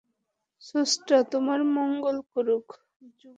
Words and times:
স্রষ্টা 0.61 1.17
তোমার 1.31 1.59
মঙ্গল 1.77 2.17
করুক, 2.31 2.65
যুবক! 3.19 3.29